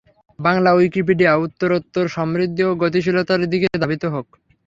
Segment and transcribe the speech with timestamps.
[0.39, 4.27] Bangla Wikipedia উত্তরোত্তর সমৃদ্ধি ও গতিশীলতার দিকে ধাবিত হোক।